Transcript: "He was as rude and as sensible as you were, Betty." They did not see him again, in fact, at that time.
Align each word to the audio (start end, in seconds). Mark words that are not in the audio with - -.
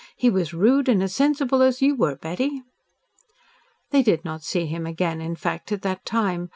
"He 0.17 0.31
was 0.31 0.47
as 0.49 0.53
rude 0.55 0.89
and 0.89 1.03
as 1.03 1.13
sensible 1.13 1.61
as 1.61 1.79
you 1.79 1.93
were, 1.93 2.15
Betty." 2.15 2.63
They 3.91 4.01
did 4.01 4.25
not 4.25 4.41
see 4.41 4.65
him 4.65 4.87
again, 4.87 5.21
in 5.21 5.35
fact, 5.35 5.71
at 5.71 5.83
that 5.83 6.07
time. 6.07 6.49